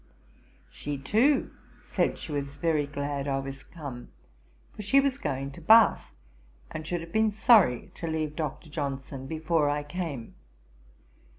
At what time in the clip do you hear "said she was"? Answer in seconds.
1.83-2.57